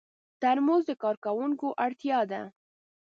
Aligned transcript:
ترموز 0.41 0.83
د 0.87 0.91
کارکوونکو 1.03 1.67
اړتیا 1.85 2.19
ده. 2.31 2.41